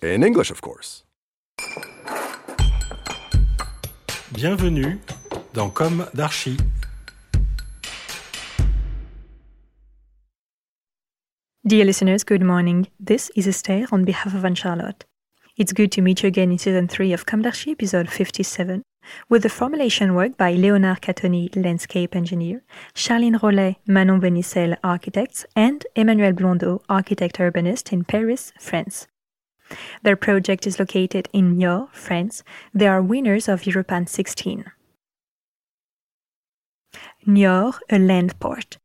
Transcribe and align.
In 0.00 0.22
English, 0.22 0.52
of 0.52 0.60
course. 0.60 1.02
Bienvenue 4.32 5.00
dans 5.52 5.70
Com 5.70 6.06
d'Archi. 6.14 6.56
Dear 11.64 11.84
listeners, 11.84 12.22
good 12.22 12.42
morning. 12.42 12.86
This 13.00 13.32
is 13.34 13.48
Esther 13.48 13.86
on 13.90 14.04
behalf 14.04 14.34
of 14.34 14.44
Anne 14.44 14.54
Charlotte. 14.54 15.04
It's 15.56 15.72
good 15.72 15.90
to 15.90 16.00
meet 16.00 16.22
you 16.22 16.28
again 16.28 16.52
in 16.52 16.58
season 16.58 16.86
3 16.86 17.12
of 17.12 17.26
Com 17.26 17.42
d'Archi, 17.42 17.72
episode 17.72 18.08
57, 18.08 18.82
with 19.28 19.42
the 19.42 19.48
formulation 19.48 20.14
work 20.14 20.36
by 20.36 20.54
Léonard 20.54 21.00
Cattoni, 21.00 21.48
landscape 21.56 22.14
engineer, 22.14 22.62
Charline 22.94 23.40
Rollet, 23.40 23.78
Manon 23.88 24.20
Bonicel, 24.20 24.76
architects, 24.84 25.44
and 25.56 25.84
Emmanuelle 25.96 26.36
Blondeau, 26.36 26.82
architect 26.88 27.38
urbanist 27.38 27.92
in 27.92 28.04
Paris, 28.04 28.52
France. 28.60 29.08
Their 30.02 30.16
project 30.16 30.66
is 30.66 30.78
located 30.78 31.28
in 31.32 31.56
Niort, 31.56 31.92
France. 31.92 32.42
They 32.74 32.86
are 32.86 33.02
winners 33.02 33.48
of 33.48 33.62
Europan 33.62 34.08
16. 34.08 34.64
Niort, 37.26 37.78
a 37.90 37.98
land 37.98 38.38
port. 38.40 38.78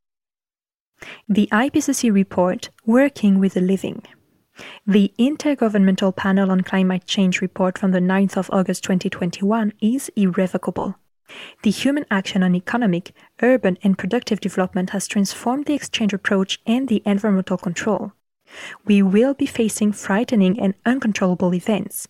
The 1.27 1.47
IPCC 1.51 2.13
report, 2.13 2.69
Working 2.85 3.39
with 3.39 3.53
the 3.53 3.61
Living. 3.61 4.03
The 4.85 5.11
Intergovernmental 5.17 6.15
Panel 6.15 6.51
on 6.51 6.61
Climate 6.61 7.05
Change 7.05 7.41
report 7.41 7.77
from 7.77 7.91
the 7.91 7.99
9th 7.99 8.37
of 8.37 8.49
August 8.51 8.83
2021 8.83 9.73
is 9.81 10.11
irrevocable. 10.15 10.95
The 11.63 11.71
human 11.71 12.05
action 12.11 12.43
on 12.43 12.53
economic, 12.55 13.13
urban, 13.41 13.77
and 13.81 13.97
productive 13.97 14.39
development 14.39 14.91
has 14.91 15.07
transformed 15.07 15.65
the 15.65 15.73
exchange 15.73 16.13
approach 16.13 16.59
and 16.67 16.87
the 16.87 17.01
environmental 17.05 17.57
control. 17.57 18.11
We 18.85 19.01
will 19.01 19.33
be 19.33 19.45
facing 19.45 19.91
frightening 19.91 20.59
and 20.59 20.73
uncontrollable 20.85 21.53
events 21.53 22.07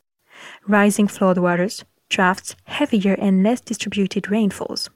rising 0.67 1.07
floodwaters, 1.07 1.83
droughts, 2.09 2.55
heavier 2.65 3.13
and 3.13 3.43
less 3.43 3.61
distributed 3.61 4.29
rainfalls. 4.29 4.89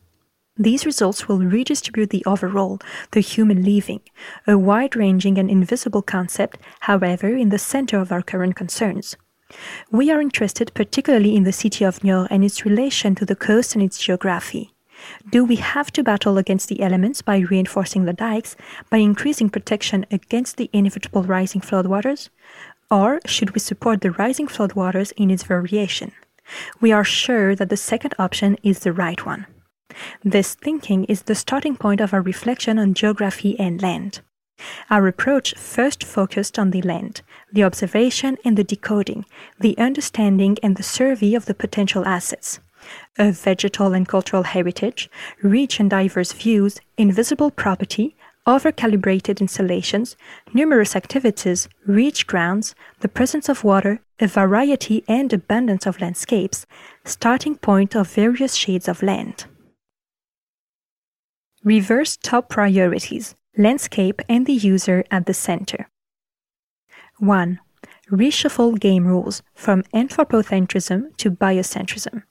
These 0.58 0.86
results 0.86 1.28
will 1.28 1.40
redistribute 1.40 2.10
the 2.10 2.26
overall, 2.26 2.80
the 3.12 3.20
human 3.20 3.64
living, 3.64 4.02
a 4.48 4.58
wide 4.58 4.96
ranging 4.96 5.38
and 5.38 5.52
invisible 5.52 6.02
concept, 6.02 6.58
however, 6.82 7.30
in 7.30 7.50
the 7.50 7.60
center 7.60 8.00
of 8.00 8.12
our 8.12 8.24
current 8.24 8.56
concerns. 8.56 9.16
We 9.92 10.10
are 10.12 10.20
interested 10.20 10.74
particularly 10.74 11.36
in 11.36 11.44
the 11.44 11.54
city 11.54 11.86
of 11.86 12.00
Niort 12.00 12.28
and 12.32 12.44
its 12.44 12.66
relation 12.66 13.14
to 13.16 13.26
the 13.26 13.36
coast 13.36 13.76
and 13.76 13.84
its 13.84 14.00
geography. 14.00 14.74
Do 15.30 15.44
we 15.44 15.58
have 15.58 15.92
to 15.94 16.04
battle 16.04 16.38
against 16.38 16.70
the 16.70 16.82
elements 16.82 17.22
by 17.22 17.40
reinforcing 17.40 18.06
the 18.06 18.14
dikes, 18.14 18.56
by 18.90 18.98
increasing 18.98 19.50
protection 19.50 20.06
against 20.12 20.58
the 20.58 20.70
inevitable 20.74 21.24
rising 21.24 21.62
floodwaters? 21.62 22.30
Or 22.90 23.20
should 23.26 23.52
we 23.52 23.60
support 23.60 24.02
the 24.02 24.12
rising 24.12 24.48
floodwaters 24.48 25.12
in 25.18 25.30
its 25.30 25.44
variation? 25.44 26.12
We 26.80 26.92
are 26.92 27.04
sure 27.04 27.56
that 27.56 27.70
the 27.70 27.78
second 27.78 28.16
option 28.18 28.58
is 28.64 28.80
the 28.80 28.94
right 28.94 29.26
one. 29.26 29.46
This 30.24 30.56
thinking 30.56 31.06
is 31.06 31.24
the 31.24 31.36
starting 31.36 31.76
point 31.76 32.02
of 32.02 32.14
our 32.14 32.22
reflection 32.22 32.80
on 32.80 32.94
geography 32.94 33.60
and 33.60 33.82
land. 33.82 34.22
Our 34.90 35.08
approach 35.08 35.54
first 35.56 36.04
focused 36.04 36.58
on 36.58 36.72
the 36.72 36.82
land, 36.82 37.22
the 37.52 37.64
observation 37.64 38.38
and 38.44 38.58
the 38.58 38.64
decoding, 38.64 39.26
the 39.60 39.78
understanding 39.78 40.58
and 40.64 40.76
the 40.76 40.84
survey 40.84 41.36
of 41.36 41.46
the 41.46 41.54
potential 41.54 42.06
assets. 42.06 42.60
A 43.18 43.32
vegetal 43.32 43.94
and 43.94 44.08
cultural 44.08 44.44
heritage, 44.44 45.10
rich 45.42 45.80
and 45.80 45.90
diverse 45.90 46.34
views, 46.34 46.80
invisible 46.98 47.50
property, 47.50 48.16
over-calibrated 48.46 49.42
installations, 49.42 50.16
numerous 50.54 50.96
activities, 50.96 51.68
rich 51.86 52.28
grounds, 52.28 52.76
the 53.00 53.10
presence 53.10 53.50
of 53.50 53.64
water, 53.64 54.00
a 54.20 54.28
variety 54.28 55.04
and 55.08 55.34
abundance 55.34 55.86
of 55.86 56.00
landscapes, 56.00 56.66
starting 57.04 57.56
point 57.58 57.96
of 57.96 58.08
various 58.08 58.56
shades 58.56 58.88
of 58.88 59.04
land. 59.04 59.46
Reverse 61.64 62.18
top 62.18 62.50
priorities 62.50 63.36
landscape 63.58 64.22
and 64.30 64.46
the 64.46 64.54
user 64.54 65.04
at 65.10 65.26
the 65.26 65.34
center. 65.34 65.90
1. 67.18 67.60
Reshuffle 68.12 68.80
game 68.80 69.06
rules 69.06 69.42
from 69.56 69.84
anthropocentrism 69.94 71.18
to 71.18 71.32
biocentrism. 71.32 72.24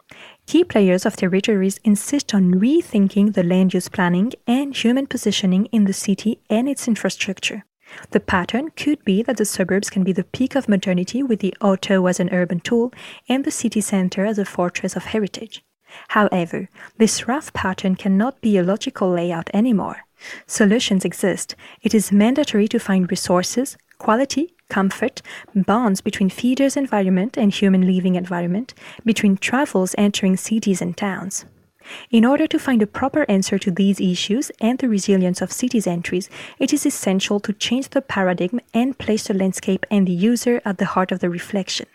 Key 0.47 0.63
players 0.63 1.05
of 1.05 1.17
territories 1.17 1.81
insist 1.83 2.33
on 2.33 2.55
rethinking 2.55 3.35
the 3.35 3.43
land 3.43 3.75
use 3.75 3.89
planning 3.89 4.33
and 4.47 4.77
human 4.77 5.09
positioning 5.09 5.67
in 5.67 5.87
the 5.87 5.93
city 5.93 6.39
and 6.49 6.69
its 6.69 6.87
infrastructure. 6.87 7.65
The 8.13 8.21
pattern 8.21 8.71
could 8.71 9.05
be 9.05 9.23
that 9.25 9.39
the 9.39 9.45
suburbs 9.45 9.91
can 9.91 10.05
be 10.05 10.13
the 10.13 10.23
peak 10.23 10.55
of 10.55 10.69
modernity 10.69 11.23
with 11.23 11.41
the 11.41 11.55
auto 11.61 12.07
as 12.07 12.21
an 12.21 12.31
urban 12.33 12.61
tool 12.61 12.93
and 13.29 13.45
the 13.45 13.51
city 13.51 13.81
center 13.81 14.25
as 14.25 14.39
a 14.39 14.45
fortress 14.45 14.95
of 14.95 15.07
heritage. 15.07 15.65
However, 16.09 16.69
this 16.99 17.27
rough 17.27 17.53
pattern 17.53 17.97
cannot 17.97 18.41
be 18.41 18.57
a 18.57 18.63
logical 18.63 19.11
layout 19.11 19.51
anymore. 19.53 20.05
Solutions 20.47 21.05
exist. 21.05 21.57
It 21.83 21.93
is 21.95 22.13
mandatory 22.13 22.69
to 22.69 22.79
find 22.79 23.11
resources, 23.11 23.77
quality, 23.99 24.55
comfort, 24.69 25.23
bonds 25.55 26.01
between 26.01 26.31
feeders 26.31 26.77
environment 26.77 27.37
and 27.37 27.53
human 27.53 27.87
living 27.87 28.15
environment, 28.15 28.75
between 29.05 29.37
travels 29.37 29.95
entering 29.97 30.37
cities 30.37 30.83
and 30.83 30.97
towns. 30.97 31.45
In 32.11 32.25
order 32.25 32.47
to 32.49 32.59
find 32.59 32.83
a 32.83 32.87
proper 32.87 33.25
answer 33.31 33.59
to 33.59 33.71
these 33.71 34.01
issues 34.01 34.51
and 34.61 34.79
the 34.79 34.89
resilience 34.89 35.41
of 35.41 35.53
cities 35.53 35.87
entries, 35.87 36.29
it 36.59 36.73
is 36.73 36.85
essential 36.85 37.39
to 37.41 37.53
change 37.53 37.91
the 37.91 38.03
paradigm 38.03 38.61
and 38.75 38.99
place 38.99 39.29
the 39.29 39.35
landscape 39.35 39.87
and 39.91 40.07
the 40.07 40.13
user 40.13 40.61
at 40.65 40.79
the 40.79 40.87
heart 40.87 41.13
of 41.13 41.21
the 41.21 41.31
reflection. 41.31 41.87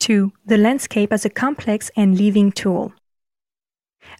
2. 0.00 0.32
The 0.44 0.58
landscape 0.58 1.12
as 1.12 1.24
a 1.24 1.30
complex 1.30 1.90
and 1.96 2.18
living 2.18 2.52
tool. 2.52 2.92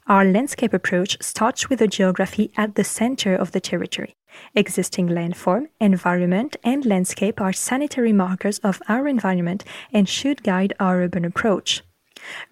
Our 0.07 0.25
landscape 0.25 0.73
approach 0.73 1.23
starts 1.23 1.69
with 1.69 1.79
the 1.79 1.89
geography 1.89 2.53
at 2.57 2.75
the 2.75 2.85
center 2.85 3.35
of 3.35 3.53
the 3.53 3.61
territory. 3.61 4.15
Existing 4.55 5.09
landform, 5.09 5.69
environment, 5.81 6.57
and 6.63 6.85
landscape 6.85 7.41
are 7.41 7.53
sanitary 7.53 8.13
markers 8.13 8.59
of 8.61 8.81
our 8.89 9.09
environment 9.09 9.65
and 9.93 10.09
should 10.09 10.43
guide 10.43 10.73
our 10.79 11.03
urban 11.03 11.25
approach. 11.25 11.83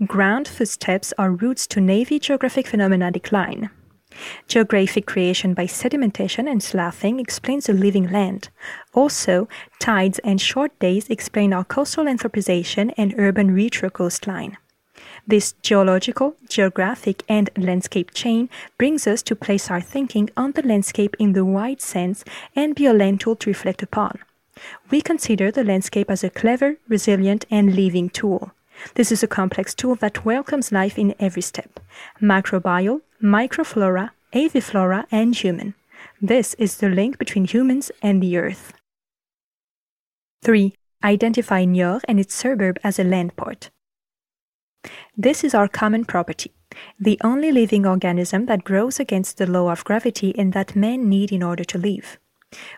Ground 0.07 0.49
footsteps 0.49 1.13
are 1.19 1.31
routes 1.33 1.67
to 1.69 1.81
navy 1.81 2.19
geographic 2.19 2.67
phenomena 2.67 3.11
decline. 3.11 3.71
Geographic 4.47 5.07
creation 5.07 5.55
by 5.55 5.65
sedimentation 5.67 6.51
and 6.51 6.63
sloughing 6.63 7.19
explains 7.19 7.67
the 7.67 7.73
living 7.73 8.11
land. 8.11 8.51
Also, 8.93 9.49
tides 9.79 10.19
and 10.19 10.41
short 10.41 10.79
days 10.79 11.09
explain 11.09 11.53
our 11.53 11.65
coastal 11.65 12.05
anthropization 12.05 12.93
and 12.97 13.15
urban 13.17 13.55
retro 13.55 13.89
coastline. 13.89 14.59
This 15.27 15.53
geological, 15.63 16.35
geographic, 16.49 17.23
and 17.29 17.49
landscape 17.57 18.13
chain 18.13 18.51
brings 18.77 19.07
us 19.07 19.23
to 19.23 19.37
place 19.37 19.71
our 19.71 19.81
thinking 19.81 20.31
on 20.37 20.53
the 20.53 20.67
landscape 20.67 21.15
in 21.19 21.33
the 21.33 21.45
wide 21.45 21.81
sense 21.81 22.25
and 22.57 22.75
be 22.75 22.87
a 22.87 22.93
land 22.93 23.21
tool 23.21 23.37
to 23.37 23.51
reflect 23.51 23.83
upon. 23.83 24.19
We 24.91 25.01
consider 25.01 25.51
the 25.51 25.65
landscape 25.65 26.11
as 26.11 26.25
a 26.25 26.31
clever, 26.31 26.77
resilient, 26.89 27.45
and 27.51 27.77
living 27.77 28.11
tool. 28.11 28.53
This 28.95 29.13
is 29.13 29.23
a 29.23 29.29
complex 29.29 29.75
tool 29.75 29.95
that 29.97 30.25
welcomes 30.25 30.73
life 30.73 30.99
in 30.99 31.15
every 31.21 31.43
step 31.43 31.79
microbial, 32.21 33.03
microflora, 33.23 34.11
aviflora, 34.35 35.07
and 35.11 35.35
human. 35.35 35.75
This 36.21 36.55
is 36.55 36.79
the 36.79 36.89
link 36.89 37.19
between 37.19 37.45
humans 37.45 37.93
and 38.03 38.23
the 38.23 38.37
earth. 38.37 38.73
3. 40.43 40.75
Identify 41.05 41.65
Niort 41.65 42.03
and 42.09 42.19
its 42.19 42.35
suburb 42.35 42.79
as 42.83 42.99
a 42.99 43.05
land 43.05 43.37
port. 43.37 43.71
This 45.17 45.45
is 45.45 45.55
our 45.55 45.69
common 45.69 46.05
property, 46.05 46.53
the 46.99 47.19
only 47.23 47.53
living 47.53 47.87
organism 47.87 48.47
that 48.47 48.65
grows 48.65 48.99
against 48.99 49.39
the 49.39 49.47
law 49.47 49.71
of 49.71 49.85
gravity 49.85 50.35
and 50.37 50.53
that 50.53 50.77
men 50.77 51.09
need 51.09 51.33
in 51.33 51.43
order 51.43 51.65
to 51.65 51.79
live. 51.79 52.19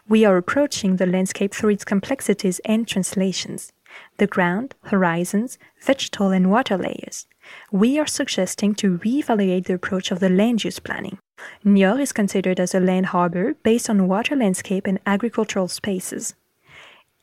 We 0.09 0.25
are 0.25 0.37
approaching 0.37 0.97
the 0.97 1.06
landscape 1.06 1.55
through 1.55 1.71
its 1.71 1.85
complexities 1.85 2.61
and 2.65 2.87
translations 2.87 3.73
the 4.19 4.27
ground, 4.27 4.75
horizons, 4.87 5.56
vegetal 5.81 6.31
and 6.31 6.51
water 6.51 6.77
layers. 6.77 7.29
We 7.71 7.97
are 8.01 8.06
suggesting 8.06 8.75
to 8.77 8.99
reevaluate 8.99 9.67
the 9.67 9.75
approach 9.75 10.11
of 10.11 10.19
the 10.19 10.29
land 10.29 10.65
use 10.65 10.81
planning. 10.81 11.19
Niort 11.65 12.01
is 12.01 12.12
considered 12.12 12.59
as 12.59 12.75
a 12.75 12.81
land 12.81 13.06
harbor 13.06 13.55
based 13.62 13.89
on 13.89 14.09
water 14.09 14.35
landscape 14.35 14.89
and 14.89 14.99
agricultural 15.06 15.69
spaces. 15.69 16.35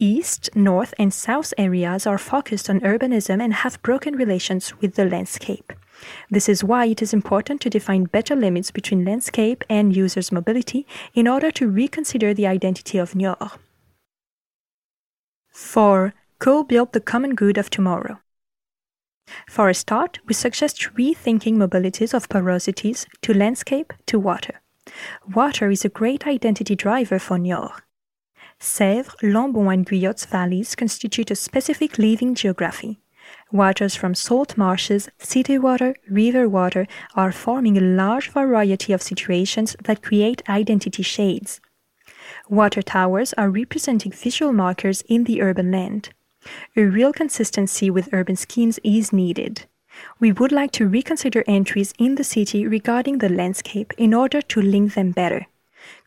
East, 0.02 0.50
North, 0.56 0.96
and 0.98 1.14
South 1.14 1.54
areas 1.60 2.08
are 2.08 2.18
focused 2.18 2.72
on 2.72 2.80
urbanism 2.80 3.40
and 3.40 3.54
have 3.54 3.80
broken 3.84 4.16
relations 4.16 4.74
with 4.82 4.96
the 4.96 5.06
landscape. 5.06 5.72
This 6.32 6.50
is 6.50 6.64
why 6.64 6.88
it 6.88 7.04
is 7.04 7.14
important 7.14 7.62
to 7.62 7.70
define 7.70 8.06
better 8.06 8.36
limits 8.36 8.72
between 8.72 9.06
landscape 9.06 9.64
and 9.70 9.96
users' 9.96 10.32
mobility 10.32 10.88
in 11.14 11.28
order 11.28 11.52
to 11.52 11.70
reconsider 11.70 12.34
the 12.34 12.48
identity 12.48 12.98
of 12.98 13.14
Niort. 13.14 13.60
4. 15.52 16.16
Co-build 16.40 16.94
the 16.94 17.00
common 17.00 17.36
good 17.36 17.60
of 17.60 17.70
tomorrow. 17.70 18.20
For 19.48 19.70
a 19.70 19.76
start, 19.76 20.18
we 20.26 20.34
suggest 20.34 20.96
rethinking 20.98 21.58
mobilities 21.58 22.16
of 22.16 22.28
porosities 22.28 23.06
to 23.22 23.36
landscape 23.36 23.94
to 24.08 24.18
water. 24.18 24.62
Water 25.32 25.70
is 25.70 25.86
a 25.86 25.90
great 25.90 26.26
identity 26.26 26.76
driver 26.76 27.20
for 27.20 27.38
Niort. 27.38 27.82
Sèvres, 28.62 29.16
Lambon, 29.24 29.74
and 29.74 29.88
Guyot's 29.88 30.26
valleys 30.26 30.76
constitute 30.76 31.32
a 31.32 31.36
specific 31.36 31.98
living 31.98 32.36
geography. 32.36 33.00
Waters 33.52 33.96
from 33.96 34.14
salt 34.14 34.56
marshes, 34.56 35.10
city 35.18 35.58
water, 35.58 35.96
river 36.08 36.48
water 36.48 36.88
are 37.16 37.32
forming 37.32 37.76
a 37.76 37.82
large 37.82 38.30
variety 38.30 38.94
of 38.94 39.02
situations 39.02 39.76
that 39.84 40.04
create 40.04 40.48
identity 40.48 41.02
shades. 41.02 41.60
Water 42.50 42.84
towers 42.84 43.34
are 43.34 43.50
representing 43.50 44.12
visual 44.12 44.54
markers 44.54 45.02
in 45.08 45.24
the 45.24 45.42
urban 45.42 45.72
land. 45.72 46.10
A 46.76 46.84
real 46.84 47.14
consistency 47.14 47.90
with 47.90 48.14
urban 48.14 48.36
schemes 48.36 48.80
is 48.84 49.12
needed. 49.12 49.66
We 50.20 50.32
would 50.32 50.52
like 50.52 50.72
to 50.74 50.88
reconsider 50.88 51.44
entries 51.48 51.96
in 51.98 52.14
the 52.16 52.24
city 52.24 52.68
regarding 52.68 53.18
the 53.18 53.30
landscape 53.30 53.92
in 53.98 54.14
order 54.14 54.42
to 54.42 54.62
link 54.62 54.94
them 54.94 55.12
better. 55.12 55.48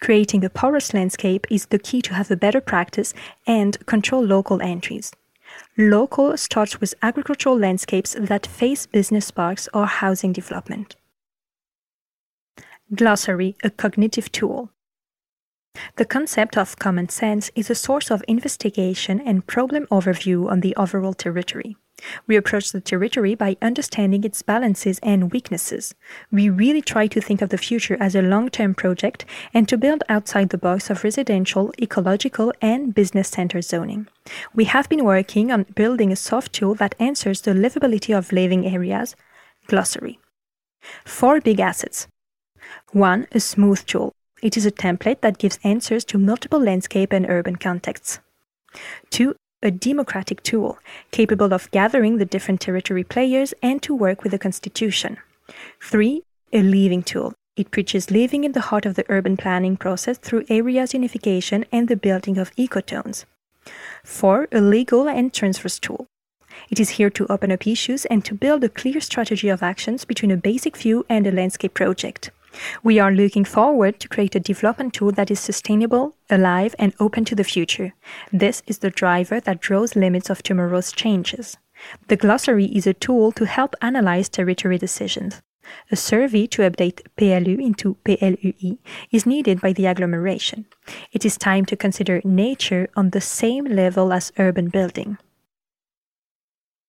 Creating 0.00 0.44
a 0.44 0.50
porous 0.50 0.94
landscape 0.94 1.46
is 1.50 1.66
the 1.66 1.78
key 1.78 2.02
to 2.02 2.14
have 2.14 2.30
a 2.30 2.36
better 2.36 2.60
practice 2.60 3.14
and 3.46 3.84
control 3.86 4.24
local 4.24 4.60
entries. 4.62 5.12
Local 5.76 6.36
starts 6.36 6.80
with 6.80 6.94
agricultural 7.02 7.58
landscapes 7.58 8.16
that 8.18 8.46
face 8.46 8.86
business 8.86 9.30
parks 9.30 9.68
or 9.72 9.86
housing 9.86 10.32
development. 10.32 10.96
Glossary, 12.94 13.56
a 13.62 13.70
cognitive 13.70 14.30
tool. 14.30 14.70
The 15.96 16.04
concept 16.04 16.56
of 16.56 16.78
common 16.78 17.08
sense 17.08 17.50
is 17.54 17.70
a 17.70 17.74
source 17.74 18.10
of 18.10 18.22
investigation 18.28 19.20
and 19.20 19.46
problem 19.46 19.86
overview 19.90 20.50
on 20.50 20.60
the 20.60 20.76
overall 20.76 21.14
territory. 21.14 21.76
We 22.26 22.36
approach 22.36 22.72
the 22.72 22.80
territory 22.80 23.34
by 23.34 23.56
understanding 23.62 24.24
its 24.24 24.42
balances 24.42 24.98
and 25.02 25.32
weaknesses. 25.32 25.94
We 26.30 26.50
really 26.50 26.82
try 26.82 27.06
to 27.06 27.20
think 27.20 27.40
of 27.40 27.50
the 27.50 27.58
future 27.58 27.96
as 28.00 28.14
a 28.14 28.22
long 28.22 28.50
term 28.50 28.74
project 28.74 29.24
and 29.52 29.68
to 29.68 29.78
build 29.78 30.02
outside 30.08 30.48
the 30.48 30.58
box 30.58 30.90
of 30.90 31.04
residential, 31.04 31.72
ecological, 31.80 32.52
and 32.60 32.94
business 32.94 33.28
center 33.28 33.62
zoning. 33.62 34.08
We 34.54 34.64
have 34.64 34.88
been 34.88 35.04
working 35.04 35.52
on 35.52 35.66
building 35.74 36.12
a 36.12 36.16
soft 36.16 36.52
tool 36.52 36.74
that 36.76 36.94
answers 36.98 37.42
the 37.42 37.52
livability 37.52 38.16
of 38.16 38.32
living 38.32 38.66
areas. 38.66 39.14
Glossary. 39.66 40.18
Four 41.04 41.40
big 41.40 41.60
assets. 41.60 42.08
1. 42.92 43.28
A 43.32 43.40
smooth 43.40 43.84
tool. 43.86 44.12
It 44.42 44.56
is 44.56 44.66
a 44.66 44.70
template 44.70 45.20
that 45.20 45.38
gives 45.38 45.58
answers 45.64 46.04
to 46.06 46.18
multiple 46.18 46.60
landscape 46.60 47.12
and 47.12 47.26
urban 47.28 47.56
contexts. 47.56 48.20
2 49.10 49.34
a 49.64 49.70
democratic 49.70 50.42
tool 50.42 50.78
capable 51.10 51.52
of 51.54 51.70
gathering 51.70 52.18
the 52.18 52.24
different 52.24 52.60
territory 52.60 53.02
players 53.02 53.54
and 53.62 53.82
to 53.82 53.94
work 53.94 54.22
with 54.22 54.32
the 54.32 54.38
constitution. 54.38 55.16
3. 55.82 56.22
A 56.52 56.62
living 56.62 57.02
tool. 57.02 57.32
It 57.56 57.70
preaches 57.70 58.10
living 58.10 58.44
in 58.44 58.52
the 58.52 58.68
heart 58.68 58.84
of 58.84 58.94
the 58.94 59.06
urban 59.08 59.36
planning 59.36 59.76
process 59.76 60.18
through 60.18 60.44
areas 60.48 60.92
unification 60.92 61.64
and 61.72 61.88
the 61.88 61.96
building 61.96 62.36
of 62.36 62.54
ecotones. 62.56 63.24
4. 64.04 64.48
A 64.52 64.60
legal 64.60 65.08
and 65.08 65.32
transverse 65.32 65.78
tool. 65.78 66.06
It 66.70 66.78
is 66.78 66.90
here 66.90 67.10
to 67.10 67.26
open 67.28 67.50
up 67.50 67.66
issues 67.66 68.04
and 68.06 68.24
to 68.24 68.34
build 68.34 68.64
a 68.64 68.68
clear 68.68 69.00
strategy 69.00 69.48
of 69.48 69.62
actions 69.62 70.04
between 70.04 70.30
a 70.30 70.36
basic 70.36 70.76
view 70.76 71.06
and 71.08 71.26
a 71.26 71.32
landscape 71.32 71.74
project. 71.74 72.30
We 72.82 72.98
are 72.98 73.12
looking 73.12 73.44
forward 73.44 74.00
to 74.00 74.08
create 74.08 74.34
a 74.34 74.40
development 74.40 74.94
tool 74.94 75.12
that 75.12 75.30
is 75.30 75.40
sustainable, 75.40 76.16
alive, 76.30 76.74
and 76.78 76.94
open 77.00 77.24
to 77.26 77.34
the 77.34 77.44
future. 77.44 77.94
This 78.32 78.62
is 78.66 78.78
the 78.78 78.90
driver 78.90 79.40
that 79.40 79.60
draws 79.60 79.96
limits 79.96 80.30
of 80.30 80.42
tomorrow's 80.42 80.92
changes. 80.92 81.56
The 82.08 82.16
glossary 82.16 82.66
is 82.66 82.86
a 82.86 82.94
tool 82.94 83.32
to 83.32 83.46
help 83.46 83.74
analyze 83.82 84.28
territory 84.28 84.78
decisions. 84.78 85.42
A 85.90 85.96
survey 85.96 86.46
to 86.48 86.62
update 86.62 87.00
PLU 87.16 87.58
into 87.58 87.96
PLUI 88.04 88.78
is 89.10 89.26
needed 89.26 89.60
by 89.60 89.72
the 89.72 89.86
agglomeration. 89.86 90.66
It 91.12 91.24
is 91.24 91.38
time 91.38 91.64
to 91.66 91.76
consider 91.76 92.20
nature 92.24 92.88
on 92.96 93.10
the 93.10 93.20
same 93.20 93.64
level 93.64 94.12
as 94.12 94.32
urban 94.38 94.68
building. 94.68 95.16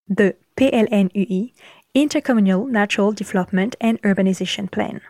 The 0.08 0.36
PLNUI, 0.58 1.54
Intercommunal 1.96 2.70
Natural 2.70 3.12
Development 3.12 3.76
and 3.80 4.02
Urbanization 4.02 4.70
Plan. 4.70 5.02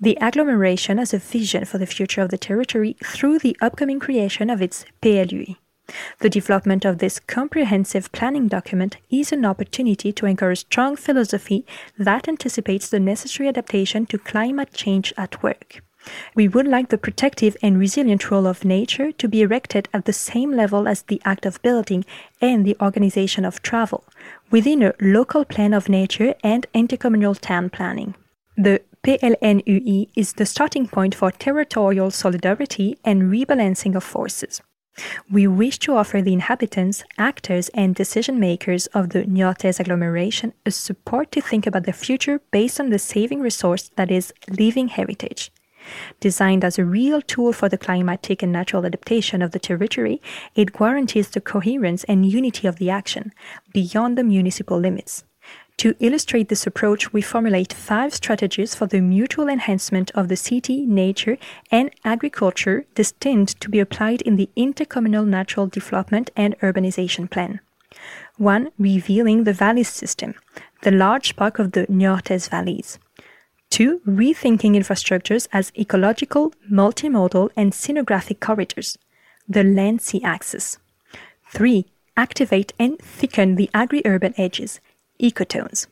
The 0.00 0.18
agglomeration 0.20 0.98
has 0.98 1.14
a 1.14 1.18
vision 1.18 1.64
for 1.64 1.78
the 1.78 1.86
future 1.86 2.22
of 2.22 2.30
the 2.30 2.38
territory 2.38 2.96
through 3.04 3.38
the 3.38 3.56
upcoming 3.60 4.00
creation 4.00 4.50
of 4.50 4.60
its 4.60 4.84
PLUI. 5.00 5.56
The 6.20 6.30
development 6.30 6.84
of 6.84 6.98
this 6.98 7.18
comprehensive 7.18 8.12
planning 8.12 8.48
document 8.48 8.96
is 9.10 9.32
an 9.32 9.44
opportunity 9.44 10.12
to 10.12 10.26
encourage 10.26 10.60
strong 10.60 10.96
philosophy 10.96 11.66
that 11.98 12.28
anticipates 12.28 12.88
the 12.88 13.00
necessary 13.00 13.48
adaptation 13.48 14.06
to 14.06 14.18
climate 14.18 14.72
change 14.72 15.12
at 15.16 15.42
work. 15.42 15.82
We 16.34 16.48
would 16.48 16.66
like 16.66 16.88
the 16.88 16.98
protective 16.98 17.56
and 17.62 17.78
resilient 17.78 18.30
role 18.30 18.46
of 18.46 18.64
nature 18.64 19.12
to 19.12 19.28
be 19.28 19.42
erected 19.42 19.88
at 19.92 20.04
the 20.04 20.12
same 20.12 20.52
level 20.52 20.88
as 20.88 21.02
the 21.02 21.20
act 21.24 21.46
of 21.46 21.62
building 21.62 22.04
and 22.40 22.64
the 22.64 22.76
organization 22.80 23.44
of 23.44 23.62
travel, 23.62 24.04
within 24.50 24.82
a 24.82 24.94
local 25.00 25.44
plan 25.44 25.72
of 25.72 25.88
nature 25.88 26.34
and 26.42 26.66
intercommunal 26.74 27.38
town 27.38 27.70
planning. 27.70 28.14
The 28.56 28.82
PLNUI 29.04 30.10
is 30.14 30.34
the 30.34 30.46
starting 30.46 30.86
point 30.86 31.12
for 31.12 31.32
territorial 31.32 32.12
solidarity 32.12 32.96
and 33.04 33.32
rebalancing 33.32 33.96
of 33.96 34.04
forces. 34.04 34.62
We 35.28 35.48
wish 35.48 35.80
to 35.80 35.96
offer 35.96 36.22
the 36.22 36.32
inhabitants, 36.32 37.02
actors, 37.18 37.68
and 37.70 37.96
decision 37.96 38.38
makers 38.38 38.86
of 38.88 39.08
the 39.08 39.24
Niortaise 39.24 39.80
agglomeration 39.80 40.52
a 40.64 40.70
support 40.70 41.32
to 41.32 41.40
think 41.40 41.66
about 41.66 41.84
the 41.84 41.92
future 41.92 42.42
based 42.52 42.78
on 42.78 42.90
the 42.90 42.98
saving 43.00 43.40
resource 43.40 43.90
that 43.96 44.12
is 44.12 44.32
living 44.48 44.86
heritage. 44.86 45.50
Designed 46.20 46.64
as 46.64 46.78
a 46.78 46.84
real 46.84 47.20
tool 47.20 47.52
for 47.52 47.68
the 47.68 47.78
climatic 47.78 48.40
and 48.40 48.52
natural 48.52 48.86
adaptation 48.86 49.42
of 49.42 49.50
the 49.50 49.58
territory, 49.58 50.22
it 50.54 50.72
guarantees 50.72 51.30
the 51.30 51.40
coherence 51.40 52.04
and 52.04 52.30
unity 52.30 52.68
of 52.68 52.76
the 52.76 52.90
action 52.90 53.32
beyond 53.72 54.16
the 54.16 54.22
municipal 54.22 54.78
limits. 54.78 55.24
To 55.78 55.96
illustrate 55.98 56.48
this 56.48 56.66
approach, 56.66 57.12
we 57.12 57.22
formulate 57.22 57.72
five 57.72 58.14
strategies 58.14 58.74
for 58.74 58.86
the 58.86 59.00
mutual 59.00 59.48
enhancement 59.48 60.10
of 60.12 60.28
the 60.28 60.36
city, 60.36 60.86
nature, 60.86 61.38
and 61.70 61.90
agriculture 62.04 62.84
destined 62.94 63.48
to 63.60 63.68
be 63.68 63.80
applied 63.80 64.22
in 64.22 64.36
the 64.36 64.48
intercommunal 64.56 65.26
natural 65.26 65.66
development 65.66 66.30
and 66.36 66.58
urbanization 66.60 67.28
plan. 67.28 67.60
1. 68.36 68.70
Revealing 68.78 69.44
the 69.44 69.52
valleys 69.52 69.88
system, 69.88 70.34
the 70.82 70.90
large 70.90 71.36
park 71.36 71.58
of 71.58 71.72
the 71.72 71.86
Niortaise 71.86 72.48
valleys. 72.48 72.98
2. 73.70 74.00
Rethinking 74.06 74.76
infrastructures 74.76 75.48
as 75.52 75.72
ecological, 75.78 76.52
multimodal, 76.70 77.50
and 77.56 77.72
scenographic 77.72 78.38
corridors, 78.38 78.98
the 79.48 79.64
land 79.64 80.00
sea 80.00 80.22
axis. 80.22 80.78
3. 81.50 81.86
Activate 82.16 82.72
and 82.78 82.98
thicken 82.98 83.56
the 83.56 83.70
agri 83.72 84.02
urban 84.04 84.34
edges, 84.36 84.80
ecotones. 85.22 85.86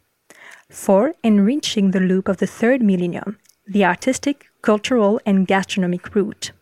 4. 0.69 1.15
Enriching 1.23 1.91
the 1.91 2.01
loop 2.01 2.29
of 2.29 2.39
the 2.39 2.47
third 2.47 2.83
millennium, 2.83 3.39
the 3.67 3.85
artistic, 3.85 4.47
cultural, 4.63 5.21
and 5.25 5.47
gastronomic 5.47 6.15
route. 6.15 6.53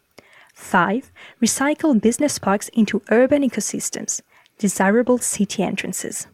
5. 0.54 1.10
Recycle 1.42 2.00
business 2.00 2.38
parks 2.38 2.68
into 2.70 3.02
urban 3.10 3.42
ecosystems, 3.42 4.20
desirable 4.58 5.18
city 5.18 5.62
entrances. 5.62 6.26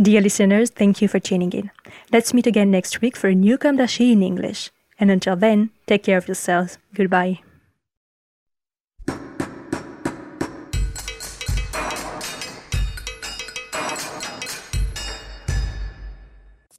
Dear 0.00 0.20
listeners, 0.20 0.70
thank 0.70 1.00
you 1.00 1.08
for 1.08 1.18
tuning 1.18 1.52
in. 1.52 1.70
Let's 2.12 2.34
meet 2.34 2.46
again 2.46 2.70
next 2.70 3.00
week 3.00 3.16
for 3.16 3.28
a 3.28 3.34
new 3.34 3.56
d'Archi 3.56 4.12
in 4.12 4.22
English. 4.22 4.70
And 4.98 5.10
until 5.10 5.36
then, 5.36 5.70
take 5.86 6.04
care 6.04 6.18
of 6.18 6.28
yourselves. 6.28 6.78
Goodbye. 6.94 7.40